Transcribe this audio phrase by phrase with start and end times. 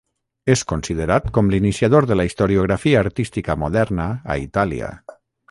[0.51, 4.91] És considerat com l'iniciador de la historiografia artística moderna a Itàlia.